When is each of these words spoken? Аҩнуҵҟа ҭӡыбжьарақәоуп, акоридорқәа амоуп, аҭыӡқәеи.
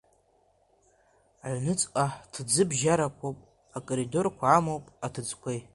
Аҩнуҵҟа 1.45 2.05
ҭӡыбжьарақәоуп, 2.31 3.37
акоридорқәа 3.77 4.45
амоуп, 4.57 4.85
аҭыӡқәеи. 5.05 5.59